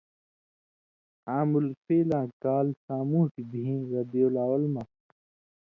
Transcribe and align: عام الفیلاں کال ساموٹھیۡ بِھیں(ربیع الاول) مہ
عام 1.29 1.49
الفیلاں 1.61 2.25
کال 2.43 2.67
ساموٹھیۡ 2.85 3.47
بِھیں(ربیع 3.51 4.25
الاول) 4.29 4.63
مہ 4.73 4.83